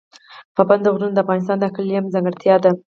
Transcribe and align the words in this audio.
پابندی 0.55 0.89
غرونه 0.93 1.13
د 1.13 1.19
افغانستان 1.23 1.57
د 1.59 1.63
اقلیم 1.71 2.03
ځانګړتیا 2.13 2.55
ده. 2.63 2.71